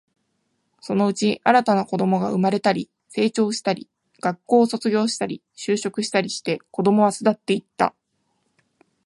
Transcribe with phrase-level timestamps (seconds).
[0.79, 3.87] そのうち、新たな子供が生まれたり、成長したり、
[4.19, 7.93] 学校を卒業したり、就職したりして、子供は巣立っていった